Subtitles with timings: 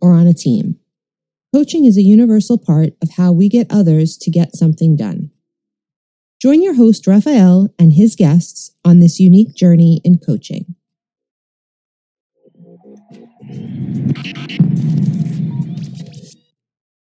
[0.00, 0.76] or on a team.
[1.54, 5.30] Coaching is a universal part of how we get others to get something done.
[6.42, 10.74] Join your host, Raphael, and his guests on this unique journey in coaching.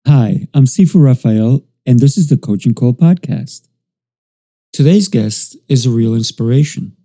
[0.07, 3.69] Hi, I'm Sifu Raphael, and this is the Coaching Call Podcast.
[4.73, 6.97] Today's guest is a real inspiration.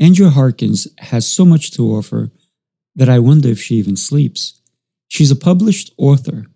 [0.00, 2.32] Andrea Harkins has so much to offer
[2.96, 4.60] that I wonder if she even sleeps.
[5.14, 6.46] She's a published author,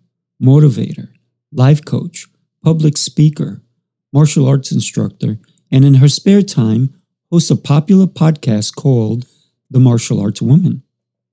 [0.43, 1.13] motivator,
[1.53, 2.27] life coach,
[2.61, 3.61] public speaker,
[4.11, 5.39] martial arts instructor,
[5.71, 6.93] and in her spare time,
[7.31, 9.25] hosts a popular podcast called
[9.71, 10.83] The Martial Arts Woman.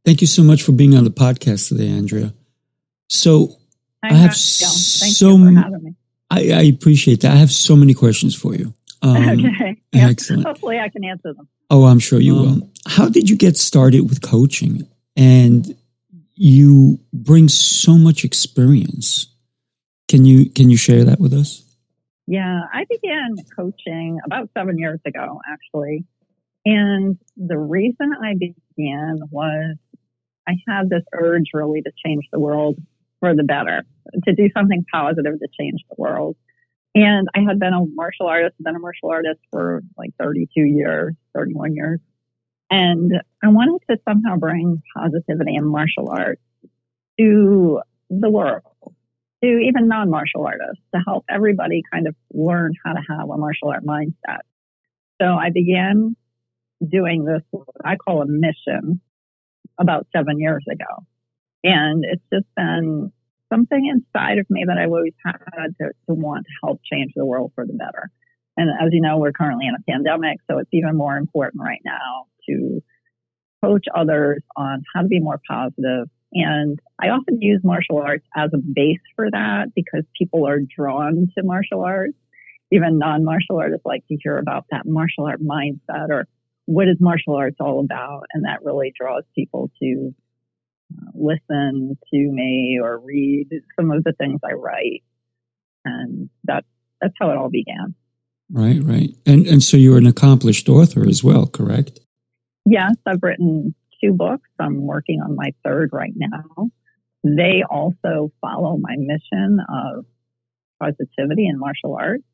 [0.05, 2.33] Thank you so much for being on the podcast today, Andrea.
[3.09, 3.57] So
[4.05, 5.95] I, I have so you for having me.
[6.31, 7.33] I, I appreciate that.
[7.33, 8.73] I have so many questions for you.
[9.03, 9.83] Um, okay.
[9.91, 10.11] Yeah.
[10.11, 10.47] Excellent.
[10.47, 11.49] Hopefully, I can answer them.
[11.71, 12.71] Oh, I'm sure you will.
[12.87, 14.87] How did you get started with coaching?
[15.17, 15.77] And
[16.37, 19.35] you bring so much experience.
[20.09, 21.63] Can you can you share that with us?
[22.27, 26.05] Yeah, I began coaching about seven years ago, actually.
[26.65, 29.77] And the reason I began was
[30.49, 32.77] I had this urge really to change the world
[33.21, 33.85] for the better,
[34.25, 36.37] to do something positive to change the world.
[36.95, 41.15] And I had been a martial artist, been a martial artist for like 32 years,
[41.35, 42.01] 31 years.
[42.71, 46.43] And I wanted to somehow bring positivity and martial arts
[47.19, 48.63] to the world,
[49.43, 53.37] to even non martial artists, to help everybody kind of learn how to have a
[53.37, 54.41] martial art mindset.
[55.21, 56.17] So I began
[56.87, 57.43] doing this,
[57.85, 59.01] I call a mission,
[59.79, 61.07] about seven years ago.
[61.63, 63.13] And it's just been
[63.53, 65.39] something inside of me that I've always had
[65.81, 68.11] to, to want to help change the world for the better.
[68.57, 71.83] And as you know, we're currently in a pandemic, so it's even more important right
[71.85, 72.83] now to
[73.65, 76.09] coach others on how to be more positive.
[76.33, 81.29] And I often use martial arts as a base for that because people are drawn
[81.37, 82.17] to martial arts.
[82.73, 86.27] Even non martial artists like to hear about that martial art mindset or
[86.65, 88.25] what is martial arts all about.
[88.33, 90.15] And that really draws people to
[90.93, 93.49] uh, listen to me or read
[93.79, 95.05] some of the things I write.
[95.85, 96.67] And that's,
[97.01, 97.95] that's how it all began.
[98.51, 99.11] Right, right.
[99.25, 101.99] And and so you're an accomplished author as well, correct?
[102.69, 104.49] Yes, I've written two books.
[104.59, 106.69] I'm working on my third right now.
[107.23, 110.05] They also follow my mission of
[110.81, 112.25] positivity in martial arts.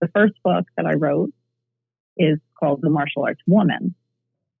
[0.00, 1.30] The first book that I wrote
[2.16, 3.94] is called The Martial Arts Woman.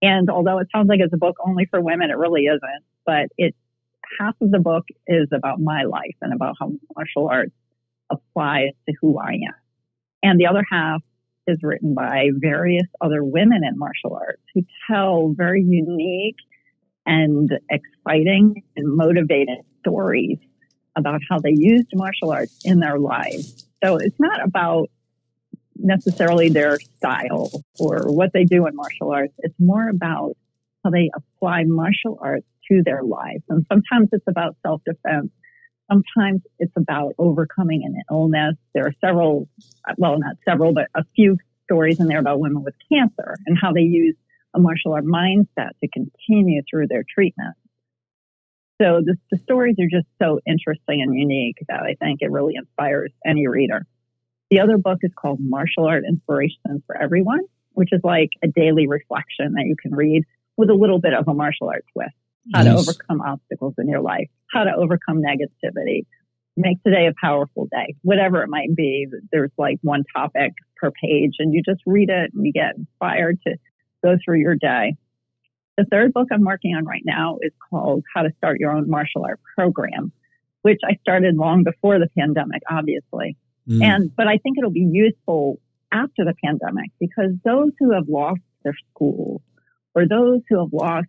[0.00, 2.84] And although it sounds like it's a book only for women, it really isn't.
[3.04, 3.56] But it
[4.18, 7.52] half of the book is about my life and about how martial arts
[8.10, 9.54] applies to who I am.
[10.22, 11.02] And the other half
[11.46, 16.36] is written by various other women in martial arts who tell very unique
[17.06, 20.38] and exciting and motivating stories
[20.96, 23.66] about how they used martial arts in their lives.
[23.82, 24.88] So it's not about
[25.76, 29.32] necessarily their style or what they do in martial arts.
[29.38, 30.36] It's more about
[30.84, 33.42] how they apply martial arts to their lives.
[33.48, 35.30] And sometimes it's about self defense.
[35.90, 38.54] Sometimes it's about overcoming an illness.
[38.74, 39.48] There are several,
[39.98, 43.72] well, not several, but a few stories in there about women with cancer and how
[43.72, 44.14] they use
[44.54, 47.54] a martial art mindset to continue through their treatment.
[48.80, 52.54] So the, the stories are just so interesting and unique that I think it really
[52.56, 53.86] inspires any reader.
[54.50, 57.40] The other book is called Martial Art Inspiration for Everyone,
[57.72, 60.24] which is like a daily reflection that you can read
[60.56, 62.14] with a little bit of a martial art twist.
[62.52, 62.84] How Nice.
[62.84, 66.06] to overcome obstacles in your life, how to overcome negativity,
[66.56, 69.06] make today a powerful day, whatever it might be.
[69.30, 73.38] There's like one topic per page and you just read it and you get inspired
[73.46, 73.56] to
[74.02, 74.96] go through your day.
[75.76, 78.90] The third book I'm working on right now is called How to Start Your Own
[78.90, 80.12] Martial Art Program,
[80.62, 83.36] which I started long before the pandemic, obviously.
[83.68, 83.82] Mm.
[83.82, 85.58] And, but I think it'll be useful
[85.92, 89.40] after the pandemic because those who have lost their schools
[89.94, 91.08] or those who have lost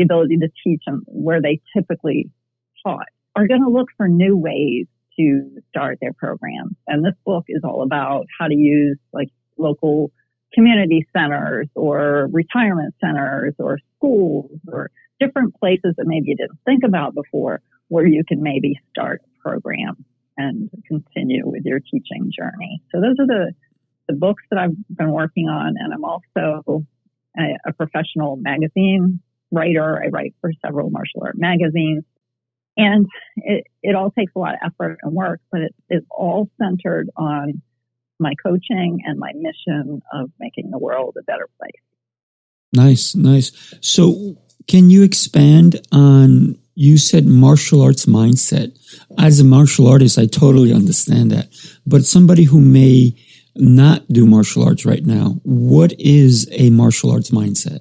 [0.00, 2.30] the ability to teach them where they typically
[2.84, 3.06] taught
[3.36, 4.86] are going to look for new ways
[5.18, 6.74] to start their programs.
[6.86, 10.10] And this book is all about how to use like local
[10.54, 16.82] community centers or retirement centers or schools or different places that maybe you didn't think
[16.84, 20.04] about before where you can maybe start a program
[20.36, 22.82] and continue with your teaching journey.
[22.92, 23.52] So those are the,
[24.08, 25.74] the books that I've been working on.
[25.78, 26.86] And I'm also
[27.38, 29.20] a, a professional magazine
[29.50, 30.02] writer.
[30.02, 32.04] I write for several martial art magazines.
[32.76, 33.06] And
[33.36, 37.10] it, it all takes a lot of effort and work, but it is all centered
[37.16, 37.62] on
[38.18, 41.72] my coaching and my mission of making the world a better place.
[42.72, 43.74] Nice, nice.
[43.80, 44.36] So,
[44.68, 46.56] can you expand on?
[46.76, 48.78] You said martial arts mindset.
[49.18, 51.48] As a martial artist, I totally understand that.
[51.86, 53.14] But somebody who may
[53.56, 57.80] not do martial arts right now, what is a martial arts mindset?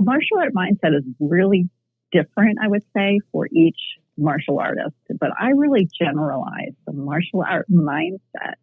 [0.00, 1.68] Martial art mindset is really
[2.12, 3.78] different, I would say, for each
[4.16, 4.96] martial artist.
[5.18, 8.54] But I really generalize the martial art mindset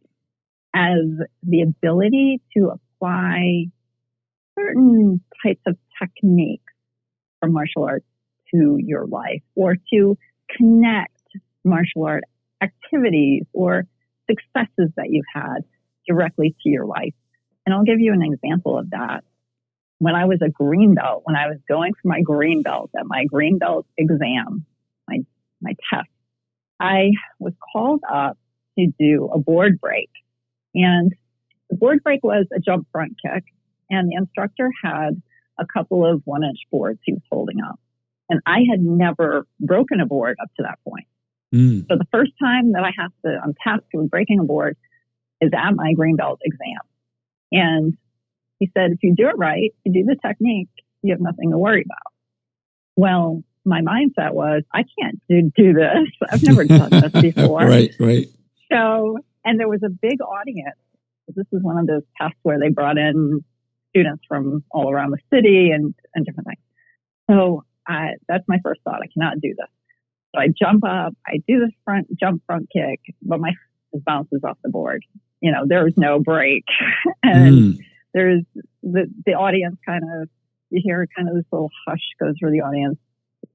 [0.75, 3.65] as the ability to apply
[4.57, 6.73] certain types of techniques
[7.39, 8.05] from martial arts
[8.53, 10.17] to your life or to
[10.55, 11.11] connect
[11.63, 12.23] martial art
[12.61, 13.85] activities or
[14.29, 15.59] successes that you've had
[16.07, 17.13] directly to your life.
[17.65, 19.23] And I'll give you an example of that.
[20.03, 23.05] When I was a green belt, when I was going for my green belt at
[23.05, 24.65] my green belt exam,
[25.07, 25.19] my,
[25.61, 26.09] my test,
[26.77, 28.37] I was called up
[28.77, 30.09] to do a board break.
[30.75, 31.13] And
[31.69, 33.45] the board break was a jump front kick
[33.89, 35.21] and the instructor had
[35.57, 37.79] a couple of one inch boards he was holding up.
[38.29, 41.07] And I had never broken a board up to that point.
[41.55, 41.87] Mm.
[41.87, 44.75] So the first time that I have to, I'm tasked with breaking a board
[45.39, 46.81] is at my green belt exam.
[47.53, 47.97] And
[48.63, 50.69] he said, if you do it right, you do the technique,
[51.01, 52.13] you have nothing to worry about.
[52.95, 56.07] Well, my mindset was, I can't do, do this.
[56.31, 57.59] I've never done this before.
[57.59, 58.27] right, right.
[58.71, 60.77] So, and there was a big audience.
[61.27, 63.43] This is one of those tests where they brought in
[63.89, 66.59] students from all around the city and, and different things.
[67.29, 69.01] So I, that's my first thought.
[69.03, 69.67] I cannot do this.
[70.33, 73.51] So I jump up, I do this front jump front kick, but my
[73.93, 75.03] bounces off the board.
[75.41, 76.63] You know, there's no break.
[77.23, 77.79] and mm.
[78.13, 78.43] There's
[78.81, 80.29] the, the audience kind of,
[80.69, 82.97] you hear kind of this little hush goes through the audience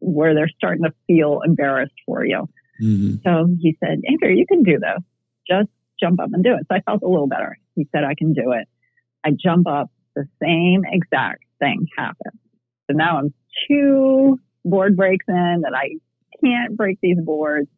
[0.01, 2.49] where they're starting to feel embarrassed for you.
[2.83, 3.17] Mm-hmm.
[3.25, 5.03] So he said, Andrea, you can do this.
[5.49, 5.69] Just
[6.01, 6.67] jump up and do it.
[6.71, 7.57] So I felt a little better.
[7.75, 8.69] He said, I can do it.
[9.25, 12.39] I jump up, the same exact thing happens.
[12.89, 13.35] So now I'm
[13.69, 15.97] two board breaks in that I
[16.45, 17.69] can't break these boards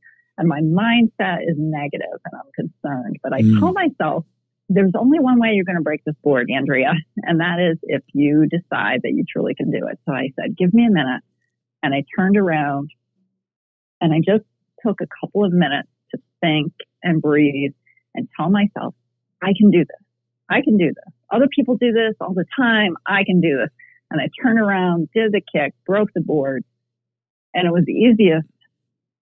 [0.41, 3.17] and my mindset is negative and I'm concerned.
[3.23, 3.59] But I mm.
[3.59, 4.25] tell myself,
[4.71, 8.03] there's only one way you're going to break this board, Andrea, and that is if
[8.13, 9.99] you decide that you truly can do it.
[10.07, 11.23] So I said, give me a minute.
[11.83, 12.91] And I turned around
[14.01, 14.45] and I just
[14.87, 16.73] took a couple of minutes to think
[17.03, 17.73] and breathe
[18.15, 18.95] and tell myself,
[19.43, 20.07] I can do this.
[20.49, 21.15] I can do this.
[21.33, 22.97] Other people do this all the time.
[23.07, 23.71] I can do this.
[24.11, 26.65] And I turned around, did the kick, broke the board,
[27.55, 28.49] and it was the easiest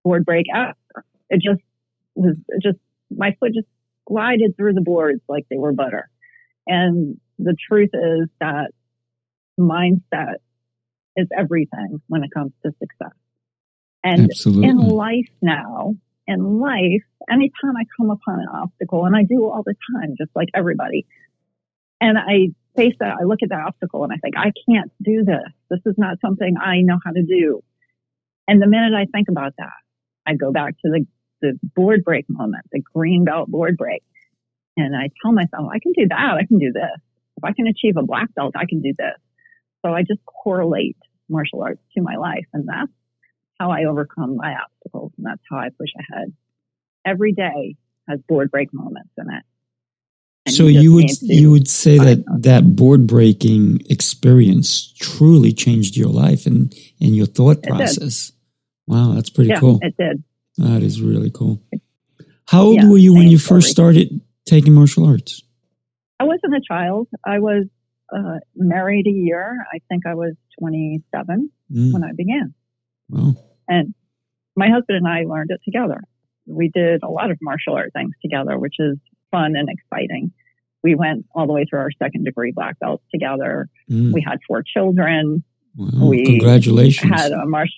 [0.04, 0.74] board break ever.
[1.30, 1.60] It just
[2.14, 2.78] was just
[3.10, 3.66] my foot just
[4.08, 6.08] glided through the boards like they were butter.
[6.66, 8.70] And the truth is that
[9.60, 10.36] mindset
[11.16, 13.16] is everything when it comes to success.
[14.02, 14.68] And Absolutely.
[14.68, 15.94] in life now,
[16.26, 20.30] in life, anytime I come upon an obstacle, and I do all the time, just
[20.34, 21.06] like everybody,
[22.00, 25.24] and I face that, I look at that obstacle and I think, I can't do
[25.24, 25.52] this.
[25.68, 27.62] This is not something I know how to do.
[28.46, 29.78] And the minute I think about that,
[30.26, 31.06] I go back to the,
[31.40, 34.02] the board break moment, the green belt board break.
[34.76, 36.36] And I tell myself, I can do that.
[36.38, 37.00] I can do this.
[37.36, 39.16] If I can achieve a black belt, I can do this.
[39.84, 40.96] So I just correlate
[41.28, 42.46] martial arts to my life.
[42.52, 42.92] And that's
[43.58, 45.12] how I overcome my obstacles.
[45.16, 46.32] And that's how I push ahead.
[47.04, 47.76] Every day
[48.08, 49.44] has board break moments in it
[50.50, 56.08] so you, you would you would say that that board breaking experience truly changed your
[56.08, 58.32] life and and your thought process.
[58.86, 59.78] Wow, that's pretty yeah, cool.
[59.82, 60.24] It did.
[60.58, 61.62] That is really cool.
[62.46, 65.42] How old yeah, were you when you first started taking martial arts?
[66.18, 67.08] I wasn't a child.
[67.24, 67.66] I was
[68.14, 69.64] uh, married a year.
[69.72, 71.92] I think I was 27 mm.
[71.92, 72.54] when I began.
[73.08, 73.34] Wow.
[73.68, 73.94] And
[74.56, 76.00] my husband and I learned it together.
[76.46, 78.96] We did a lot of martial art things together, which is
[79.30, 80.32] fun and exciting.
[80.82, 83.68] We went all the way through our second degree black belts together.
[83.90, 84.12] Mm.
[84.12, 85.44] We had four children.
[85.76, 86.08] Wow.
[86.08, 87.12] We Congratulations.
[87.12, 87.74] Had a martial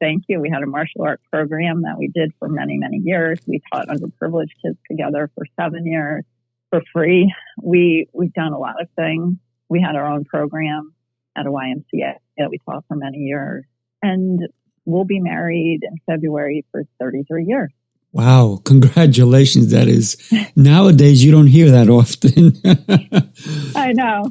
[0.00, 0.40] thank you.
[0.40, 3.38] We had a martial art program that we did for many, many years.
[3.46, 6.24] We taught underprivileged kids together for seven years
[6.70, 7.32] for free.
[7.62, 9.36] We we've done a lot of things.
[9.68, 10.92] We had our own program
[11.36, 13.64] at a YMCA that we taught for many years.
[14.02, 14.40] And
[14.84, 17.72] we'll be married in February for 33 years.
[18.14, 19.72] Wow, congratulations.
[19.72, 20.16] That is
[20.54, 22.54] nowadays you don't hear that often.
[23.74, 24.30] I know.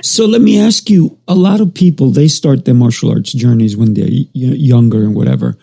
[0.00, 3.76] so let me ask you a lot of people they start their martial arts journeys
[3.76, 5.58] when they're younger and whatever.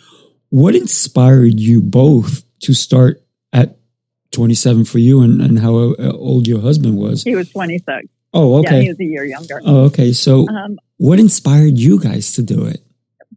[0.50, 3.78] what inspired you both to start at
[4.32, 7.24] 27 for you and, and how uh, old your husband was?
[7.24, 8.08] He was 26.
[8.34, 8.76] Oh, okay.
[8.76, 9.60] Yeah, he was a year younger.
[9.66, 10.14] Oh, okay.
[10.14, 12.82] So, um, what inspired you guys to do it?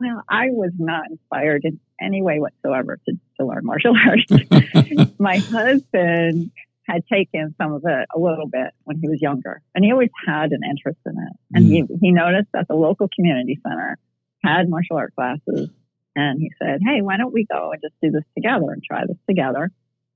[0.04, 5.14] Well, I was not inspired in any way whatsoever to, to learn martial arts.
[5.18, 6.50] My husband
[6.86, 10.10] had taken some of it a little bit when he was younger, and he always
[10.26, 11.32] had an interest in it.
[11.54, 11.70] And mm.
[11.70, 13.98] he, he noticed that the local community center
[14.44, 15.70] had martial art classes,
[16.14, 19.06] and he said, "Hey, why don't we go and just do this together and try
[19.06, 19.70] this together?"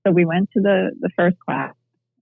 [0.06, 1.74] So we went to the the first class,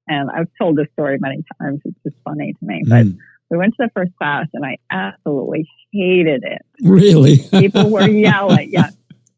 [0.06, 1.80] and I've told this story many times.
[1.84, 3.18] It's just funny to me, but mm.
[3.50, 6.62] We went to the first class, and I absolutely hated it.
[6.82, 8.70] Really, people were yelling.
[8.72, 8.90] Yeah,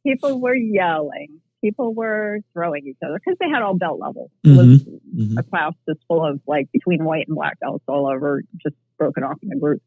[0.05, 4.31] people were yelling people were throwing each other because they had all belt levels.
[4.45, 5.23] It was mm-hmm.
[5.23, 5.39] mm-hmm.
[5.39, 9.25] a class just full of like between white and black belts all over, just broken
[9.25, 9.83] off in a group.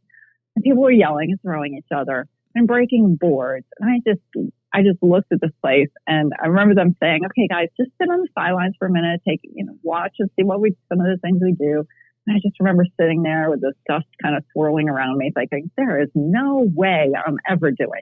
[0.56, 3.66] And people were yelling and throwing each other and breaking boards.
[3.80, 7.48] And I just, I just looked at this place and I remember them saying, okay,
[7.48, 10.44] guys, just sit on the sidelines for a minute, take, you know, watch and see
[10.44, 11.86] what we, some of the things we do.
[12.30, 16.02] I just remember sitting there with this dust kind of swirling around me, thinking, there
[16.02, 18.02] is no way I'm ever doing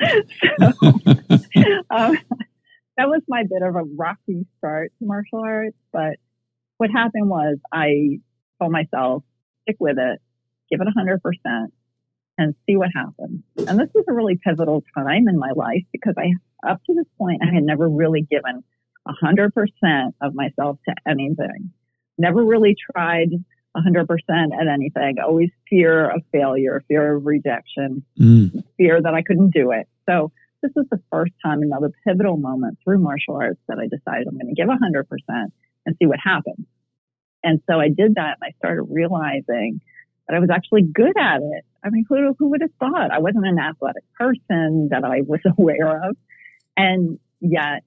[0.00, 0.22] this.
[0.60, 0.88] so,
[1.90, 2.18] um,
[2.96, 5.76] that was my bit of a rocky start to martial arts.
[5.92, 6.16] But
[6.78, 8.18] what happened was I
[8.60, 9.22] told myself,
[9.62, 10.20] stick with it,
[10.70, 11.66] give it 100%,
[12.38, 13.42] and see what happens.
[13.56, 16.32] And this was a really pivotal time in my life because I,
[16.68, 18.64] up to this point, I had never really given
[19.06, 21.72] 100% of myself to anything.
[22.18, 23.30] Never really tried
[23.76, 25.16] 100% at anything.
[25.24, 28.64] Always fear of failure, fear of rejection, mm.
[28.76, 29.88] fear that I couldn't do it.
[30.08, 30.30] So
[30.62, 34.38] this was the first time, another pivotal moment through martial arts that I decided I'm
[34.38, 35.52] going to give 100%
[35.86, 36.66] and see what happens.
[37.42, 39.80] And so I did that and I started realizing
[40.26, 41.64] that I was actually good at it.
[41.84, 43.10] I mean, who, who would have thought?
[43.10, 46.16] I wasn't an athletic person that I was aware of.
[46.76, 47.84] And yet,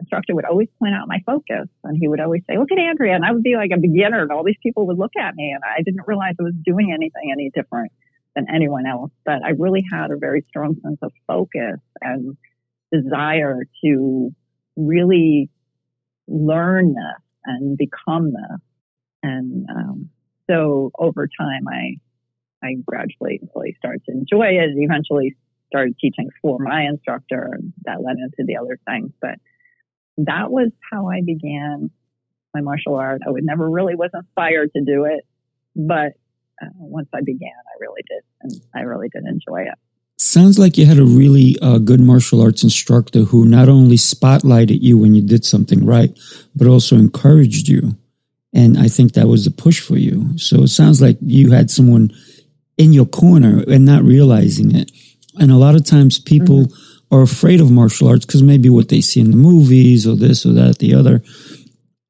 [0.00, 3.14] instructor would always point out my focus and he would always say, look at Andrea.
[3.14, 5.52] And I would be like a beginner and all these people would look at me
[5.54, 7.92] and I didn't realize I was doing anything any different
[8.34, 9.10] than anyone else.
[9.24, 12.36] But I really had a very strong sense of focus and
[12.92, 14.30] desire to
[14.76, 15.50] really
[16.28, 18.60] learn this and become this.
[19.22, 20.10] And um,
[20.50, 21.96] so over time, I
[22.62, 24.70] I gradually really started to enjoy it.
[24.70, 25.36] And eventually,
[25.68, 29.10] started teaching for my instructor, and that led into the other things.
[29.20, 29.36] But
[30.26, 31.90] that was how I began
[32.54, 33.22] my martial art.
[33.26, 35.24] I would never really was inspired to do it,
[35.76, 36.12] but
[36.62, 39.78] uh, once I began, I really did, and I really did enjoy it.
[40.18, 44.82] Sounds like you had a really uh, good martial arts instructor who not only spotlighted
[44.82, 46.10] you when you did something right,
[46.54, 47.96] but also encouraged you.
[48.52, 50.36] And I think that was the push for you.
[50.36, 52.10] So it sounds like you had someone
[52.76, 54.90] in your corner and not realizing it.
[55.38, 56.89] And a lot of times people mm-hmm.
[57.10, 60.46] Are afraid of martial arts because maybe what they see in the movies or this
[60.46, 61.22] or that, the other,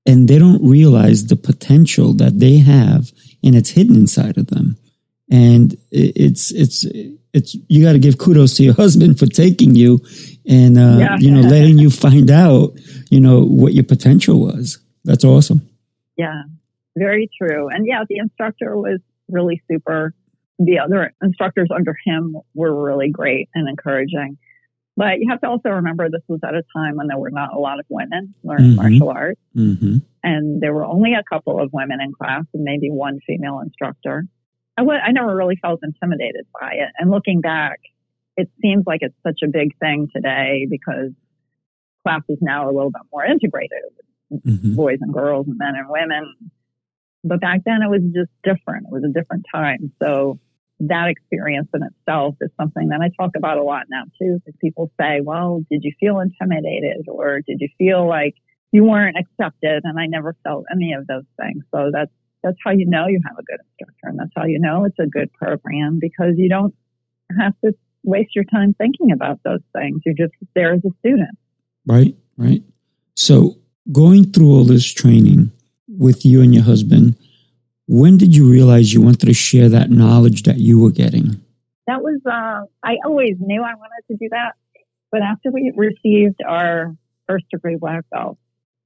[0.07, 3.11] and they don't realize the potential that they have
[3.42, 4.76] and it's hidden inside of them.
[5.30, 6.85] And it's, it's,
[7.33, 10.00] it's, you got to give kudos to your husband for taking you
[10.47, 11.16] and, uh, yeah.
[11.19, 12.73] you know, letting you find out,
[13.11, 14.78] you know, what your potential was.
[15.04, 15.69] That's awesome.
[16.16, 16.42] Yeah,
[16.97, 17.69] very true.
[17.69, 20.12] And yeah, the instructor was really super.
[20.59, 24.37] The other instructors under him were really great and encouraging.
[24.97, 27.54] But you have to also remember this was at a time when there were not
[27.54, 28.82] a lot of women learning mm-hmm.
[28.82, 29.40] martial arts.
[29.56, 29.99] Mm-hmm.
[30.23, 34.25] And there were only a couple of women in class and maybe one female instructor.
[34.76, 36.90] I, w- I never really felt intimidated by it.
[36.99, 37.80] And looking back,
[38.37, 41.12] it seems like it's such a big thing today because
[42.02, 43.78] classes now are a little bit more integrated
[44.32, 44.75] mm-hmm.
[44.75, 46.35] boys and girls and men and women.
[47.25, 48.87] But back then it was just different.
[48.87, 49.92] It was a different time.
[50.02, 50.38] So
[50.80, 54.40] that experience in itself is something that I talk about a lot now too.
[54.44, 58.34] Because people say, well, did you feel intimidated or did you feel like
[58.72, 59.82] you weren't accepted?
[59.84, 61.64] And I never felt any of those things.
[61.75, 62.10] So that's,
[62.42, 64.08] that's how you know you have a good instructor.
[64.08, 66.75] And that's how you know it's a good program because you don't
[67.38, 70.00] have to waste your time thinking about those things.
[70.06, 71.37] You're just there as a student.
[71.87, 72.62] Right, right.
[73.16, 73.58] So
[73.92, 75.52] going through all this training
[75.88, 77.16] with you and your husband,
[77.90, 81.42] when did you realize you wanted to share that knowledge that you were getting?
[81.88, 84.52] That was, uh, I always knew I wanted to do that.
[85.11, 86.94] But after we received our
[87.26, 88.38] first degree black belt,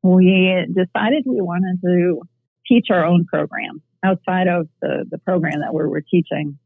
[0.02, 2.22] we decided we wanted to
[2.66, 6.58] teach our own program outside of the, the program that we were teaching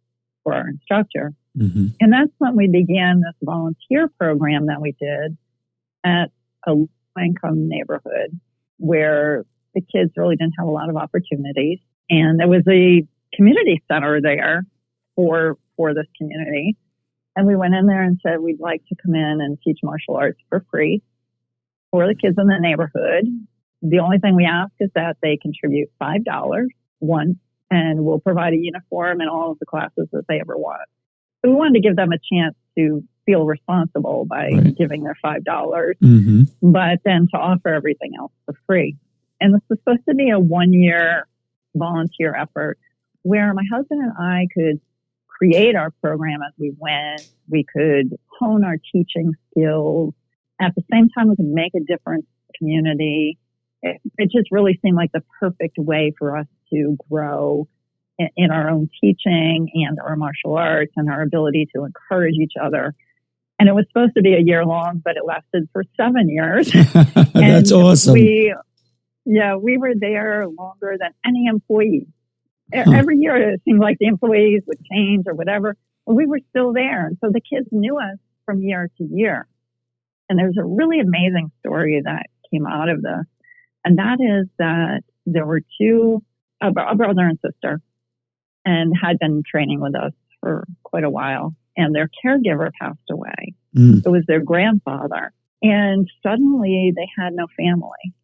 [0.44, 1.32] for our instructor.
[1.58, 1.88] Mm-hmm.
[1.98, 5.36] And that's when we began this volunteer program that we did
[6.04, 6.30] at
[6.68, 6.88] a low
[7.20, 8.38] income neighborhood
[8.76, 11.80] where the kids really didn't have a lot of opportunities.
[12.10, 14.64] And there was a community center there
[15.16, 16.76] for, for this community.
[17.36, 20.16] And we went in there and said, we'd like to come in and teach martial
[20.16, 21.02] arts for free
[21.90, 23.24] for the kids in the neighborhood.
[23.82, 26.66] The only thing we ask is that they contribute $5
[27.00, 27.36] once
[27.70, 30.88] and we'll provide a uniform in all of the classes that they ever want.
[31.42, 34.76] So we wanted to give them a chance to feel responsible by right.
[34.76, 36.42] giving their $5, dollars mm-hmm.
[36.62, 38.96] but then to offer everything else for free.
[39.40, 41.26] And this was supposed to be a one year
[41.74, 42.78] volunteer effort
[43.22, 44.80] where my husband and I could
[45.26, 47.28] create our program as we went.
[47.48, 50.14] We could hone our teaching skills.
[50.60, 53.38] At the same time, we could make a difference in the community.
[53.82, 57.68] It, it just really seemed like the perfect way for us to grow
[58.18, 62.54] in, in our own teaching and our martial arts and our ability to encourage each
[62.60, 62.94] other.
[63.60, 66.70] And it was supposed to be a year long, but it lasted for seven years.
[67.34, 68.14] That's awesome.
[68.14, 68.54] We,
[69.28, 72.08] yeah, we were there longer than any employee.
[72.74, 72.90] Huh.
[72.94, 75.76] Every year it seemed like the employees would change or whatever.
[76.06, 77.06] But we were still there.
[77.06, 78.16] And so the kids knew us
[78.46, 79.46] from year to year.
[80.30, 83.26] And there's a really amazing story that came out of this.
[83.84, 86.22] And that is that there were two,
[86.62, 87.80] a, a brother and sister,
[88.64, 91.54] and had been training with us for quite a while.
[91.76, 93.54] And their caregiver passed away.
[93.76, 94.04] Mm.
[94.04, 95.32] It was their grandfather.
[95.62, 98.14] And suddenly they had no family.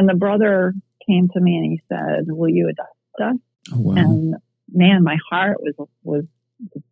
[0.00, 0.72] And the brother
[1.06, 3.36] came to me and he said, Will you adopt us?
[3.70, 3.94] Oh, wow.
[3.96, 4.34] And
[4.72, 6.24] man, my heart was, was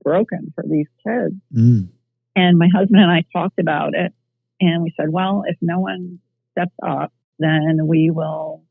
[0.04, 1.34] broken for these kids.
[1.54, 1.88] Mm.
[2.36, 4.12] And my husband and I talked about it
[4.60, 6.18] and we said, well, if no one
[6.52, 8.62] steps up, then we will,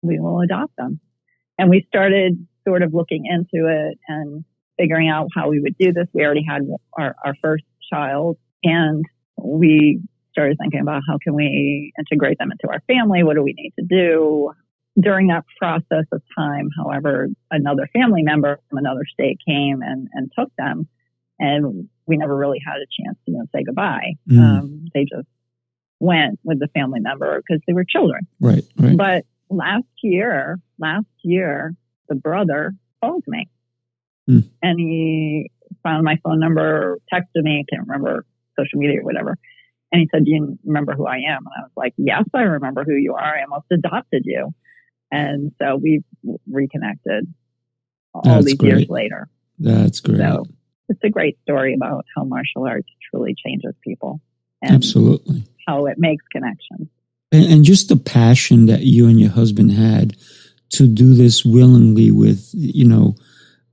[0.00, 0.98] we will adopt them.
[1.58, 4.46] And we started sort of looking into it and
[4.78, 6.06] figuring out how we would do this.
[6.14, 6.62] We already had
[6.98, 9.04] our, our first child and
[9.36, 10.00] we
[10.34, 13.22] started thinking about how can we integrate them into our family?
[13.22, 14.52] What do we need to do?
[15.00, 20.30] During that process of time, however, another family member from another state came and, and
[20.38, 20.88] took them
[21.38, 24.14] and we never really had a chance to you know, say goodbye.
[24.28, 24.38] Mm.
[24.38, 25.26] Um, they just
[26.00, 28.26] went with the family member because they were children.
[28.40, 28.96] Right, right.
[28.96, 31.74] But last year, last year,
[32.08, 33.48] the brother called me
[34.28, 34.48] mm.
[34.62, 35.50] and he
[35.82, 38.24] found my phone number, texted me, can't remember
[38.58, 39.36] social media or whatever.
[39.94, 41.46] And he said, Do you remember who I am?
[41.46, 43.38] And I was like, Yes, I remember who you are.
[43.38, 44.52] I almost adopted you.
[45.12, 46.02] And so we
[46.50, 47.32] reconnected
[48.12, 48.68] all That's these great.
[48.70, 49.28] years later.
[49.60, 50.18] That's great.
[50.18, 50.46] So
[50.88, 54.20] it's a great story about how martial arts truly changes people.
[54.64, 55.44] Absolutely.
[55.68, 56.88] How it makes connections.
[57.30, 60.16] And, and just the passion that you and your husband had
[60.70, 63.14] to do this willingly with, you know,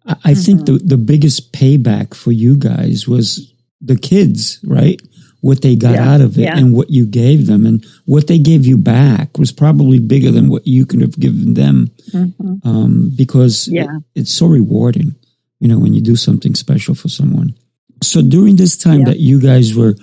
[0.06, 0.42] I, I mm-hmm.
[0.42, 5.02] think the, the biggest payback for you guys was the kids, right?
[5.42, 6.58] What they got yeah, out of it yeah.
[6.58, 10.50] and what you gave them and what they gave you back was probably bigger than
[10.50, 11.92] what you could have given them.
[12.12, 12.68] Mm-hmm.
[12.68, 13.84] Um, because yeah.
[13.84, 15.16] it, it's so rewarding,
[15.60, 17.56] you know, when you do something special for someone.
[18.04, 19.96] So during this time that you guys were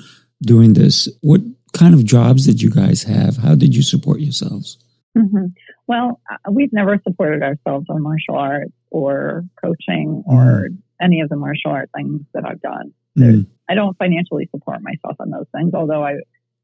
[0.42, 1.40] doing this, what
[1.72, 3.36] kind of jobs did you guys have?
[3.36, 4.78] How did you support yourselves?
[5.16, 5.46] Mm-hmm.
[5.86, 10.78] Well, uh, we've never supported ourselves on martial arts or coaching or mm.
[11.00, 12.92] any of the martial art things that I've done.
[13.18, 13.46] Mm.
[13.68, 16.14] I don't financially support myself on those things, although I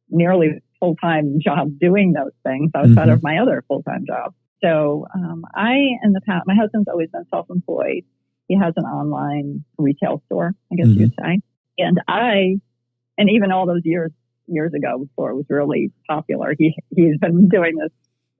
[0.08, 3.10] nearly full time job doing those things outside mm-hmm.
[3.10, 4.34] of my other full time job.
[4.62, 8.04] So um, I, in the past, my husband's always been self employed.
[8.48, 11.00] He has an online retail store, I guess mm-hmm.
[11.00, 11.40] you'd say.
[11.78, 12.56] And I,
[13.18, 14.12] and even all those years
[14.46, 17.92] years ago before it was really popular, he he's been doing this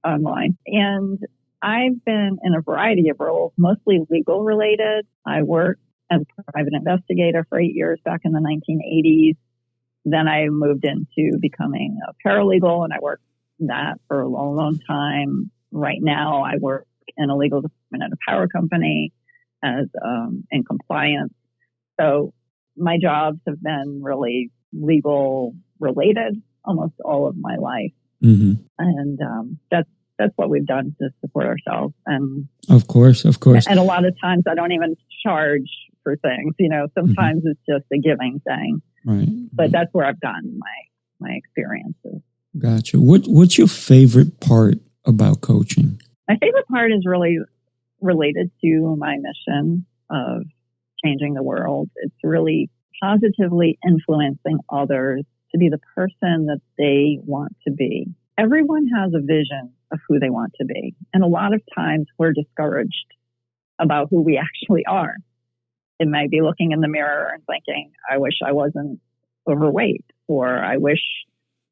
[0.05, 0.57] online.
[0.67, 1.19] And
[1.63, 5.07] I've been in a variety of roles, mostly legal related.
[5.27, 5.81] I worked
[6.15, 9.37] as a private investigator for eight years back in the 1980s.
[10.05, 13.25] Then I moved into becoming a paralegal and I worked
[13.61, 15.51] that for a long, long time.
[15.73, 19.13] Right now I work in a legal department at a power company
[19.63, 21.33] as um, in compliance.
[21.99, 22.33] So
[22.77, 27.93] my jobs have been really legal related almost all of my life.
[28.23, 28.53] Mm-hmm.
[28.79, 31.95] And um, that's that's what we've done to support ourselves.
[32.07, 33.67] And of course, of course.
[33.67, 35.69] And a lot of times I don't even charge
[36.05, 36.55] for things.
[36.59, 37.49] You know, sometimes mm-hmm.
[37.49, 38.83] it's just a giving thing.
[39.05, 39.29] Right.
[39.53, 42.23] But that's where I've gotten my my experiences.
[42.57, 43.01] Gotcha.
[43.01, 46.01] What What's your favorite part about coaching?
[46.29, 47.39] My favorite part is really
[48.01, 50.43] related to my mission of
[51.05, 51.91] changing the world.
[51.97, 52.71] It's really
[53.03, 58.07] positively influencing others to be the person that they want to be.
[58.39, 60.95] Everyone has a vision of who they want to be.
[61.13, 63.07] And a lot of times we're discouraged
[63.79, 65.17] about who we actually are.
[66.05, 69.01] It might be looking in the mirror and thinking, I wish I wasn't
[69.49, 71.01] overweight, or I wish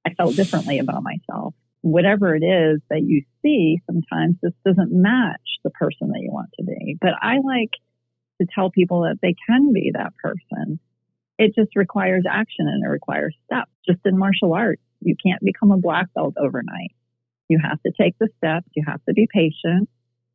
[0.07, 1.55] I felt differently about myself.
[1.83, 6.49] Whatever it is that you see, sometimes this doesn't match the person that you want
[6.59, 6.97] to be.
[7.01, 7.73] But I like
[8.40, 10.81] to tell people that they can be that person
[11.38, 13.71] it just requires action and it requires steps.
[13.87, 16.92] Just in martial arts, you can't become a black belt overnight.
[17.49, 18.68] You have to take the steps.
[18.75, 19.88] You have to be patient.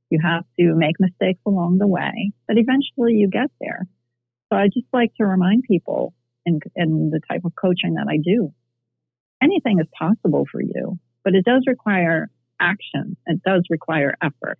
[0.09, 3.87] You have to make mistakes along the way, but eventually you get there.
[4.49, 6.13] So I just like to remind people
[6.45, 8.53] in, in the type of coaching that I do,
[9.41, 13.17] anything is possible for you, but it does require action.
[13.25, 14.57] It does require effort.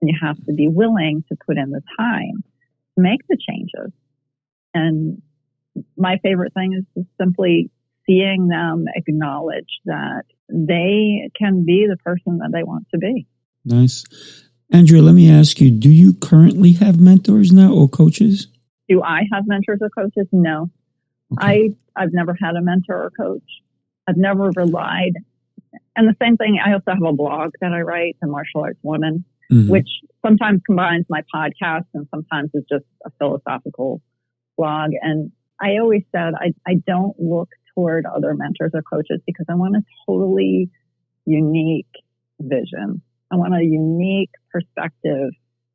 [0.00, 2.44] And you have to be willing to put in the time
[2.96, 3.92] to make the changes.
[4.72, 5.22] And
[5.96, 7.70] my favorite thing is just simply
[8.06, 13.26] seeing them acknowledge that they can be the person that they want to be.
[13.64, 14.04] Nice.
[14.74, 18.48] Andrea, let me ask you, do you currently have mentors now or coaches?
[18.88, 20.26] Do I have mentors or coaches?
[20.32, 20.68] No.
[21.32, 21.72] Okay.
[21.96, 23.44] I, I've never had a mentor or coach.
[24.08, 25.12] I've never relied.
[25.94, 28.80] And the same thing, I also have a blog that I write, The Martial Arts
[28.82, 29.70] Woman, mm-hmm.
[29.70, 29.88] which
[30.26, 34.02] sometimes combines my podcast and sometimes is just a philosophical
[34.58, 34.90] blog.
[35.02, 39.54] And I always said I, I don't look toward other mentors or coaches because I
[39.54, 40.68] want a totally
[41.26, 41.86] unique
[42.40, 43.02] vision.
[43.34, 45.30] I want a unique perspective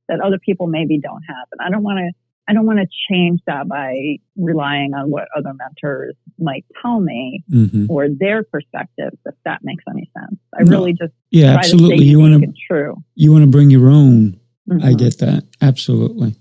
[0.08, 1.48] that other people maybe don't have.
[1.52, 2.12] And I don't want to
[2.48, 7.44] I don't want to change that by relying on what other mentors might tell me
[7.48, 7.86] mm-hmm.
[7.92, 10.40] or their perspectives, if that makes any sense.
[10.60, 10.72] I no.
[10.72, 12.06] really just yeah, absolutely.
[12.06, 12.96] you want to true.
[13.14, 14.40] You want to bring your own.
[14.68, 14.84] Mm-hmm.
[14.84, 16.36] I get that absolutely.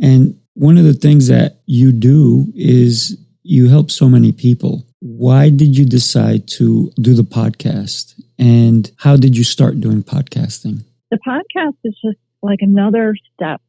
[0.00, 4.86] And one of the things that you do is you help so many people.
[5.00, 8.20] Why did you decide to do the podcast?
[8.38, 10.84] And how did you start doing podcasting?
[11.10, 13.60] The podcast is just like another step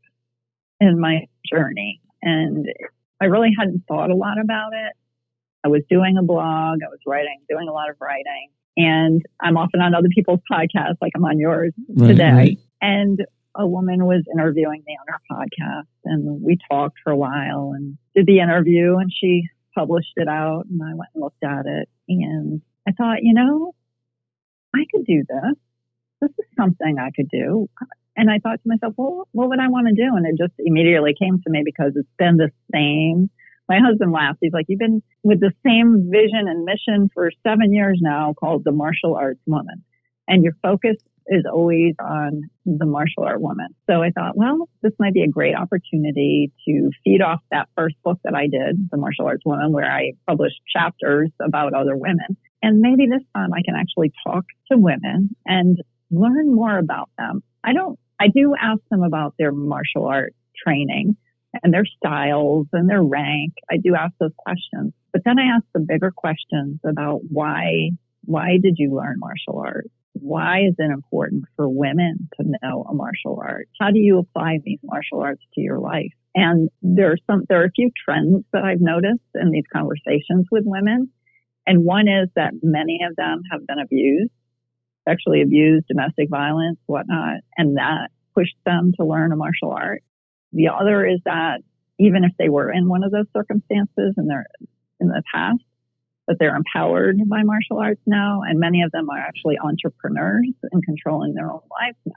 [0.80, 2.02] in my journey.
[2.22, 2.68] And
[3.22, 4.94] I really hadn't thought a lot about it.
[5.66, 8.50] I was doing a blog, I was writing, doing a lot of writing.
[8.78, 12.32] And I'm often on other people's podcasts, like I'm on yours right, today.
[12.32, 12.58] Right.
[12.82, 13.20] And
[13.56, 17.98] a woman was interviewing me on her podcast, and we talked for a while and
[18.16, 21.90] did the interview, and she published it out, and I went and looked at it.
[22.08, 23.74] And I thought, you know,
[24.76, 25.56] I could do this.
[26.22, 27.70] This is something I could do.
[28.16, 30.16] And I thought to myself, well, what would I want to do?
[30.16, 33.30] And it just immediately came to me because it's been the same.
[33.70, 34.40] My husband laughs.
[34.42, 38.64] He's like, you've been with the same vision and mission for seven years now called
[38.66, 39.84] the martial arts woman.
[40.28, 43.68] And your focus is always on the martial art woman.
[43.90, 47.96] So I thought, well, this might be a great opportunity to feed off that first
[48.04, 52.36] book that I did, The Martial Arts Woman, where I published chapters about other women.
[52.62, 55.78] And maybe this time I can actually talk to women and
[56.12, 57.44] learn more about them.
[57.64, 61.16] I don't I do ask them about their martial art training
[61.64, 63.54] and their styles and their rank.
[63.72, 67.92] I do ask those questions, but then I ask the bigger questions about why,
[68.26, 69.90] why did you learn martial arts?
[70.14, 73.70] Why is it important for women to know a martial art?
[73.80, 76.12] How do you apply these martial arts to your life?
[76.36, 80.48] And there are some, there are a few trends that I've noticed in these conversations
[80.52, 81.10] with women.
[81.66, 84.32] And one is that many of them have been abused
[85.10, 90.04] sexually abused, domestic violence, whatnot, and that pushed them to learn a martial art.
[90.54, 91.62] The other is that
[92.00, 94.46] even if they were in one of those circumstances in their
[95.00, 95.62] in the past,
[96.28, 100.84] that they're empowered by martial arts now, and many of them are actually entrepreneurs and
[100.84, 102.14] controlling their own lives now.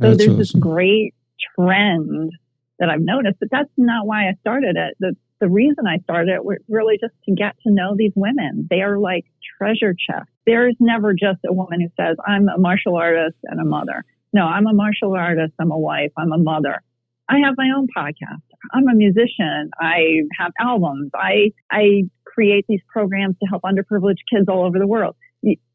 [0.00, 0.38] So that's there's awesome.
[0.38, 1.14] this great
[1.54, 2.32] trend
[2.78, 4.96] that I've noticed, but that's not why I started it.
[4.98, 8.66] The the reason I started it was really just to get to know these women.
[8.70, 9.26] They are like
[9.58, 10.30] treasure chests.
[10.46, 14.04] There is never just a woman who says, I'm a martial artist and a mother.
[14.32, 15.52] No, I'm a martial artist.
[15.58, 16.12] I'm a wife.
[16.16, 16.82] I'm a mother.
[17.28, 18.42] I have my own podcast.
[18.72, 19.70] I'm a musician.
[19.80, 21.10] I have albums.
[21.14, 25.16] I, I create these programs to help underprivileged kids all over the world.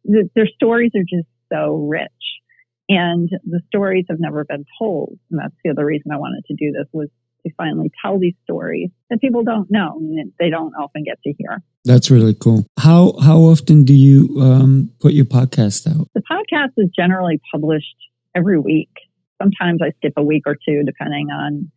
[0.06, 2.10] Their stories are just so rich
[2.90, 5.18] and the stories have never been told.
[5.30, 7.10] And that's the other reason I wanted to do this was
[7.46, 11.34] to finally tell these stories that people don't know and they don't often get to
[11.38, 11.62] hear.
[11.86, 12.66] That's really cool.
[12.80, 16.08] How how often do you um, put your podcast out?
[16.14, 17.96] The podcast is generally published
[18.36, 18.92] every week.
[19.42, 21.72] Sometimes I skip a week or two, depending on,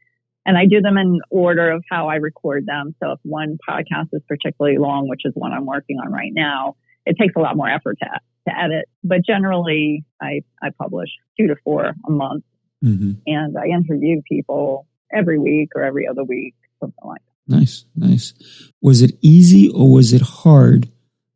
[0.45, 2.95] and I do them in order of how I record them.
[3.03, 6.77] So if one podcast is particularly long, which is one I'm working on right now,
[7.07, 8.09] it takes a lot more effort to
[8.49, 8.87] to edit.
[9.03, 12.45] But generally, I I publish two to four a month,
[12.85, 13.13] mm-hmm.
[13.27, 17.57] and I interview people every week or every other week, something like that.
[17.57, 18.35] Nice, nice.
[18.81, 20.91] Was it easy or was it hard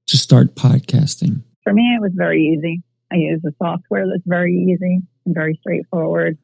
[0.06, 1.42] to start podcasting?
[1.62, 2.82] For me, it was very easy.
[3.12, 6.38] I use a software that's very easy and very straightforward.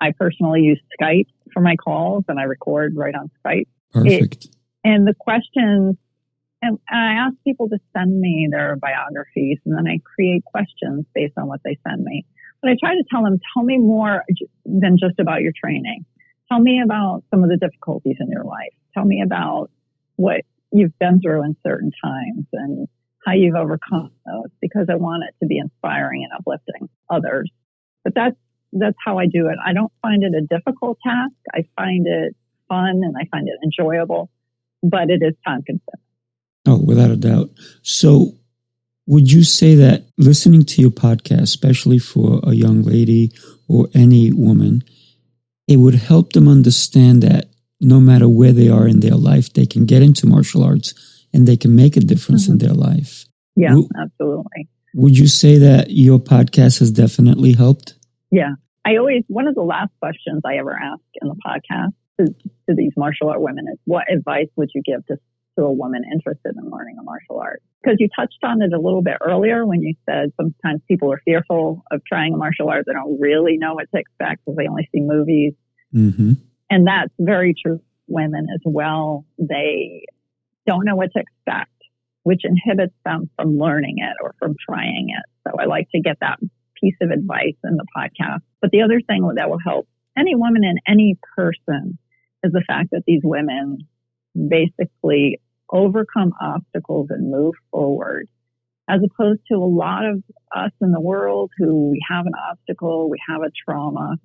[0.00, 3.68] I personally use Skype for my calls and I record right on Skype.
[3.92, 4.44] Perfect.
[4.44, 5.96] It, and the questions,
[6.62, 11.34] and I ask people to send me their biographies and then I create questions based
[11.36, 12.26] on what they send me.
[12.62, 14.24] But I try to tell them, tell me more
[14.64, 16.04] than just about your training.
[16.50, 18.72] Tell me about some of the difficulties in your life.
[18.94, 19.70] Tell me about
[20.16, 22.88] what you've been through in certain times and
[23.26, 27.50] how you've overcome those because I want it to be inspiring and uplifting others.
[28.04, 28.36] But that's
[28.72, 29.56] that's how I do it.
[29.64, 31.34] I don't find it a difficult task.
[31.52, 32.36] I find it
[32.68, 34.30] fun and I find it enjoyable,
[34.82, 36.02] but it is time consuming.
[36.66, 37.50] Oh, without a doubt.
[37.82, 38.34] So
[39.06, 43.32] would you say that listening to your podcast, especially for a young lady
[43.68, 44.82] or any woman,
[45.68, 47.48] it would help them understand that
[47.80, 50.94] no matter where they are in their life, they can get into martial arts
[51.32, 52.52] and they can make a difference mm-hmm.
[52.52, 53.26] in their life.
[53.56, 54.68] Yeah, absolutely.
[54.94, 57.94] Would you say that your podcast has definitely helped?
[58.30, 58.52] Yeah.
[58.86, 62.26] I always, one of the last questions I ever ask in the podcast to,
[62.68, 65.18] to these martial art women is what advice would you give to,
[65.58, 67.62] to a woman interested in learning a martial art?
[67.82, 71.20] Because you touched on it a little bit earlier when you said sometimes people are
[71.24, 72.84] fearful of trying a martial art.
[72.86, 75.54] They don't really know what to expect because they only see movies.
[75.94, 76.32] Mm-hmm.
[76.70, 79.24] And that's very true women as well.
[79.38, 80.06] They
[80.66, 81.70] don't know what to expect,
[82.22, 85.24] which inhibits them from learning it or from trying it.
[85.48, 86.38] So I like to get that
[86.80, 88.40] piece of advice in the podcast.
[88.60, 89.88] But the other thing that will help
[90.18, 91.98] any woman and any person
[92.42, 93.86] is the fact that these women
[94.36, 98.28] basically overcome obstacles and move forward
[98.88, 100.22] as opposed to a lot of
[100.54, 104.16] us in the world who we have an obstacle, we have a trauma,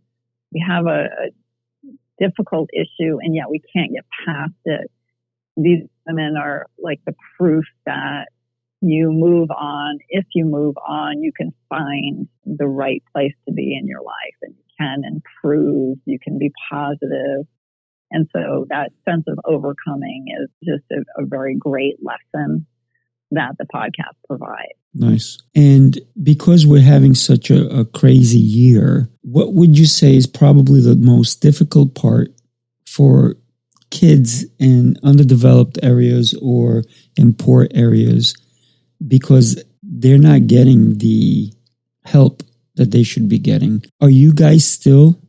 [0.53, 4.91] we have a, a difficult issue and yet we can't get past it.
[5.57, 8.27] These women are like the proof that
[8.81, 9.99] you move on.
[10.09, 14.35] If you move on, you can find the right place to be in your life
[14.43, 15.97] and you can improve.
[16.05, 17.47] You can be positive.
[18.11, 22.65] And so that sense of overcoming is just a, a very great lesson
[23.31, 24.73] that the podcast provides.
[24.93, 25.37] Nice.
[25.55, 30.81] And because we're having such a, a, crazy year, what would you say is probably
[30.81, 32.29] the most difficult part
[32.85, 33.35] for
[33.89, 36.83] kids in underdeveloped areas or
[37.15, 38.35] in poor areas
[39.07, 41.53] because they're not getting the
[42.03, 42.43] help
[42.75, 43.83] that they should be getting?
[44.01, 45.21] Are you guys still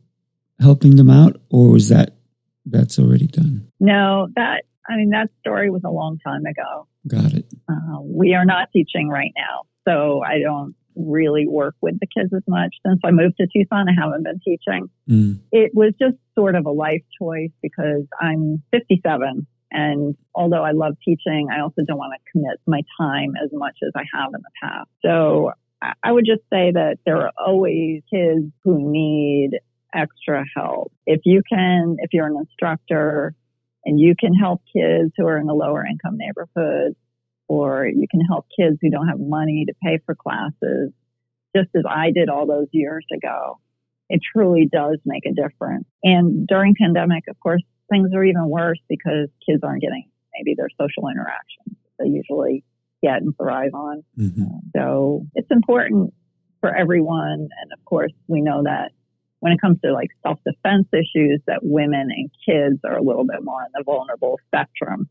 [0.59, 2.17] helping them out or was that
[2.65, 3.67] that's already done?
[3.79, 6.87] No, that I mean that story was a long time ago.
[7.07, 7.45] Got it.
[7.69, 12.31] Uh, we are not teaching right now, so I don't really work with the kids
[12.35, 12.75] as much.
[12.85, 14.89] Since I moved to Tucson, I haven't been teaching.
[15.09, 15.39] Mm.
[15.51, 19.47] It was just sort of a life choice because I'm 57.
[19.71, 23.77] And although I love teaching, I also don't want to commit my time as much
[23.83, 24.89] as I have in the past.
[25.03, 25.51] So
[26.03, 29.59] I would just say that there are always kids who need
[29.93, 30.91] extra help.
[31.05, 33.33] If you can, if you're an instructor
[33.85, 36.95] and you can help kids who are in a lower income neighborhood,
[37.47, 40.91] or you can help kids who don't have money to pay for classes,
[41.55, 43.59] just as I did all those years ago.
[44.09, 45.85] It truly does make a difference.
[46.03, 50.69] And during pandemic, of course, things are even worse because kids aren't getting maybe their
[50.79, 52.63] social interactions they usually
[53.03, 54.03] get and thrive on.
[54.17, 54.43] Mm-hmm.
[54.75, 56.13] So it's important
[56.61, 57.49] for everyone.
[57.61, 58.91] And of course, we know that
[59.43, 63.25] when it comes to like self defense issues, that women and kids are a little
[63.25, 65.09] bit more on the vulnerable spectrum,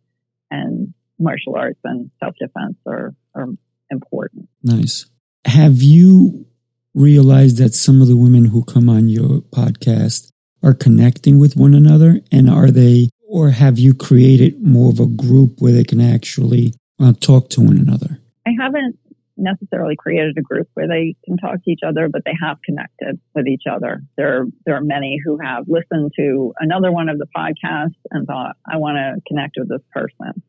[0.51, 3.49] and martial arts and self defense are, are
[3.91, 4.49] important.
[4.63, 5.05] Nice.
[5.45, 6.47] Have you
[6.95, 10.31] realized that some of the women who come on your podcast
[10.63, 12.23] are connecting with one another?
[12.33, 16.73] And are they, or have you created more of a group where they can actually
[16.99, 18.19] uh, talk to one another?
[18.47, 18.99] I haven't
[19.37, 23.19] necessarily created a group where they can talk to each other, but they have connected
[23.35, 24.03] with each other.
[24.17, 28.57] There, there are many who have listened to another one of the podcasts and thought,
[28.71, 30.43] I want to connect with this person,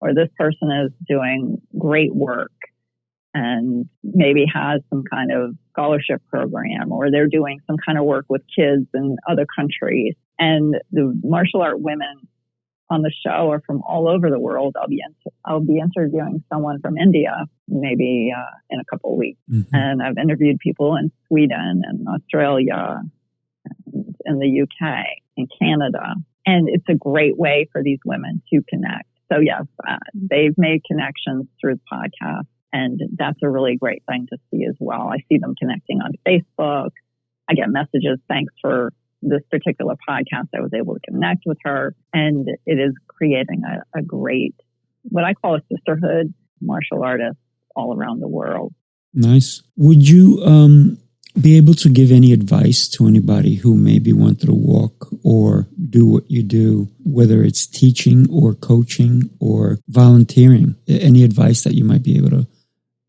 [0.00, 2.52] or this person is doing great work
[3.32, 8.26] and maybe has some kind of scholarship program, or they're doing some kind of work
[8.28, 10.14] with kids in other countries.
[10.38, 12.26] And the martial art women
[12.90, 14.76] on the show are from all over the world.
[14.80, 15.02] I'll be
[15.44, 19.74] I'll be interviewing someone from India maybe uh, in a couple of weeks, mm-hmm.
[19.74, 23.00] and I've interviewed people in Sweden and Australia,
[23.94, 25.04] and in the UK
[25.36, 29.08] and Canada, and it's a great way for these women to connect.
[29.32, 34.26] So yes, uh, they've made connections through the podcast, and that's a really great thing
[34.30, 35.08] to see as well.
[35.08, 36.90] I see them connecting on Facebook.
[37.48, 41.94] I get messages, thanks for this particular podcast, I was able to connect with her
[42.12, 44.54] and it is creating a, a great,
[45.02, 47.40] what I call a sisterhood, martial artists
[47.76, 48.74] all around the world.
[49.12, 49.62] Nice.
[49.76, 50.98] Would you um,
[51.40, 56.06] be able to give any advice to anybody who maybe wanted to walk or do
[56.06, 60.76] what you do, whether it's teaching or coaching or volunteering?
[60.88, 62.46] Any advice that you might be able to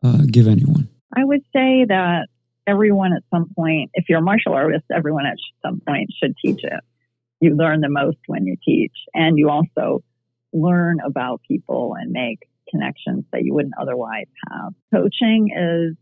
[0.04, 0.88] uh, give anyone?
[1.16, 2.26] I would say that
[2.66, 6.60] everyone at some point, if you're a martial artist, everyone at some point should teach
[6.62, 6.80] it.
[7.40, 10.02] You learn the most when you teach, and you also
[10.52, 14.72] learn about people and make connections that you wouldn't otherwise have.
[14.94, 15.96] Coaching is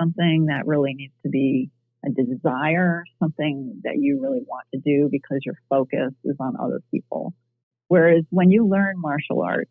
[0.00, 1.70] something that really needs to be
[2.04, 6.80] a desire, something that you really want to do because your focus is on other
[6.90, 7.34] people.
[7.88, 9.70] Whereas when you learn martial arts,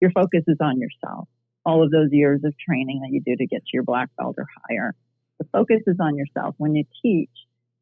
[0.00, 1.28] your focus is on yourself.
[1.64, 4.36] All of those years of training that you do to get to your black belt
[4.38, 4.94] or higher,
[5.42, 6.54] the focus is on yourself.
[6.58, 7.30] When you teach,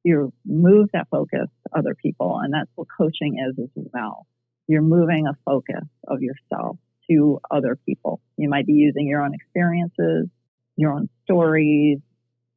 [0.02, 4.26] you move that focus to other people, and that's what coaching is as well.
[4.66, 6.78] You're moving a focus of yourself
[7.10, 8.20] to other people.
[8.36, 10.28] You might be using your own experiences,
[10.76, 11.98] your own stories,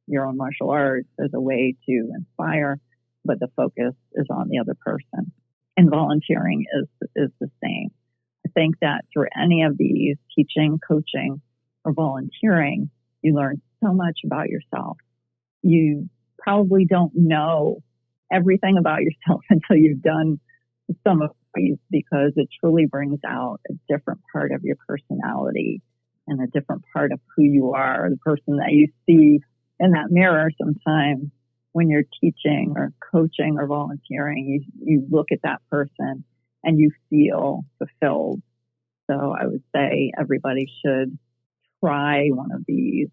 [0.06, 2.78] your own martial arts as a way to inspire,
[3.24, 5.32] but the focus is on the other person.
[5.76, 7.90] And volunteering is, is the same.
[8.46, 11.42] I think that through any of these teaching, coaching,
[11.84, 12.90] or volunteering,
[13.22, 14.98] you learn so much about yourself.
[15.62, 17.82] You probably don't know
[18.32, 20.40] everything about yourself until you've done
[21.06, 25.80] some of these because it truly brings out a different part of your personality
[26.26, 29.40] and a different part of who you are, the person that you see
[29.78, 31.30] in that mirror sometimes
[31.72, 36.24] when you're teaching or coaching or volunteering, you, you look at that person
[36.62, 38.40] and you feel fulfilled.
[39.10, 41.18] So I would say everybody should
[41.80, 43.08] try one of these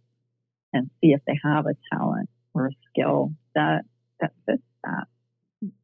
[0.74, 3.82] and see if they have a talent or a skill that,
[4.20, 5.08] that fits that.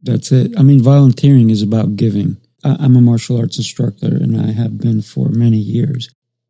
[0.02, 0.58] That's it.
[0.58, 2.38] I mean, volunteering is about giving.
[2.64, 6.10] I'm a martial arts instructor and I have been for many years.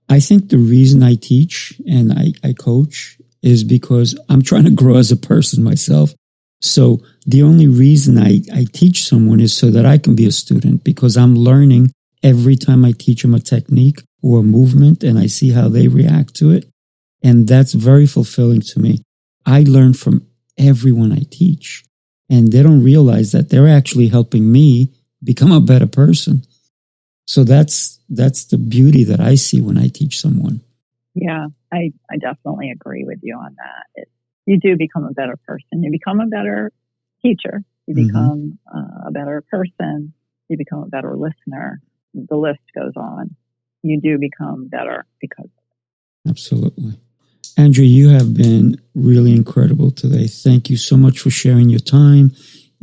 [0.09, 4.71] I think the reason I teach and I, I coach is because I'm trying to
[4.71, 6.13] grow as a person myself.
[6.61, 10.31] So the only reason I, I teach someone is so that I can be a
[10.31, 11.91] student because I'm learning
[12.23, 15.87] every time I teach them a technique or a movement and I see how they
[15.87, 16.65] react to it.
[17.23, 19.03] And that's very fulfilling to me.
[19.45, 20.27] I learn from
[20.57, 21.83] everyone I teach
[22.29, 26.43] and they don't realize that they're actually helping me become a better person.
[27.25, 30.61] So that's, that's the beauty that I see when I teach someone.
[31.15, 34.01] Yeah, I, I definitely agree with you on that.
[34.01, 34.09] It,
[34.45, 35.83] you do become a better person.
[35.83, 36.71] You become a better
[37.21, 37.63] teacher.
[37.85, 38.07] You mm-hmm.
[38.07, 40.13] become uh, a better person.
[40.49, 41.81] You become a better listener.
[42.13, 43.35] The list goes on.
[43.83, 45.49] You do become better because.
[46.27, 46.99] Absolutely.
[47.57, 50.27] Andrea, you have been really incredible today.
[50.27, 52.31] Thank you so much for sharing your time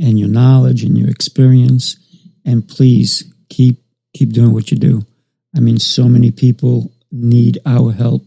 [0.00, 1.96] and your knowledge and your experience.
[2.44, 3.76] And please keep
[4.14, 5.02] keep doing what you do.
[5.56, 8.22] I mean, so many people need our help.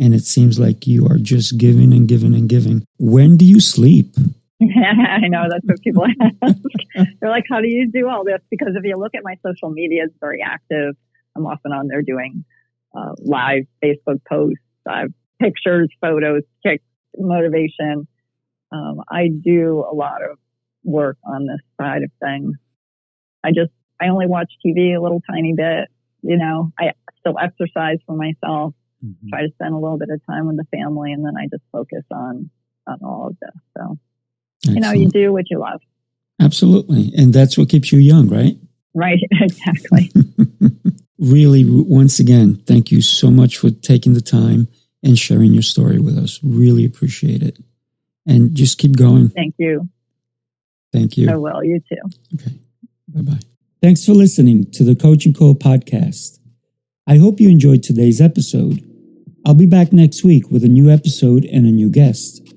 [0.00, 2.84] And it seems like you are just giving and giving and giving.
[2.98, 4.14] When do you sleep?
[4.62, 6.06] I know that's what people
[6.42, 6.56] ask.
[7.20, 8.40] They're like, how do you do all this?
[8.50, 10.96] Because if you look at my social media, it's very active.
[11.36, 12.44] I'm often on there doing
[12.96, 14.58] uh, live Facebook posts.
[14.88, 16.84] I have pictures, photos, kicks,
[17.16, 18.06] motivation.
[18.70, 20.38] Um, I do a lot of
[20.84, 22.56] work on this side of things.
[23.44, 25.88] I just, I only watch TV a little tiny bit.
[26.22, 28.74] You know, I still exercise for myself,
[29.04, 29.28] mm-hmm.
[29.28, 31.64] try to spend a little bit of time with the family, and then I just
[31.72, 32.48] focus on
[32.86, 33.60] on all of this.
[33.76, 33.98] So,
[34.64, 34.76] Excellent.
[34.76, 35.80] you know, you do what you love.
[36.40, 38.56] Absolutely, and that's what keeps you young, right?
[38.94, 40.12] Right, exactly.
[41.18, 44.68] really, once again, thank you so much for taking the time
[45.02, 46.40] and sharing your story with us.
[46.42, 47.58] Really appreciate it.
[48.26, 49.30] And just keep going.
[49.30, 49.88] Thank you.
[50.92, 51.30] Thank you.
[51.30, 51.64] I will.
[51.64, 51.96] You too.
[52.34, 52.58] Okay.
[53.08, 53.40] Bye bye.
[53.80, 56.38] Thanks for listening to the Coaching Cole podcast.
[57.06, 58.80] I hope you enjoyed today's episode.
[59.44, 62.54] I'll be back next week with a new episode and a new guest.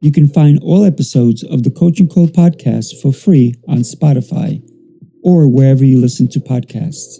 [0.00, 4.62] You can find all episodes of the Coaching Cole podcast for free on Spotify
[5.24, 7.18] or wherever you listen to podcasts.